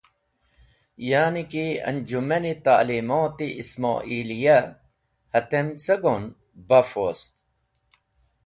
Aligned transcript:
Ya’ni 1.09 1.43
ki 1.51 1.65
anjuman-e 1.89 2.53
ta’limot-e 2.65 3.47
Ism’oliya. 3.61 4.57
Hatem 5.33 5.67
ce 5.83 5.93
go’n, 6.03 6.23
baf 6.67 6.91
wost. 6.99 7.33